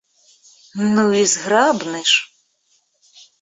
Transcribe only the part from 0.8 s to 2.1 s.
Ну, і зграбны